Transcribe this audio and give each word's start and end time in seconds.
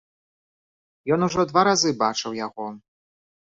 Ён 1.17 1.27
ужо 1.27 1.45
два 1.53 1.61
разы 1.69 1.91
бачыў 2.01 2.31
яго! 2.45 2.67